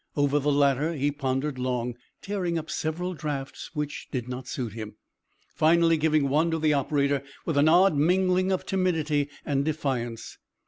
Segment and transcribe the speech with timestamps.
[0.17, 4.95] Over the latter he pondered long, tearing up several drafts which did not suit him,
[5.53, 10.39] finally giving one to the operator with an odd mingling of timidity and defiance.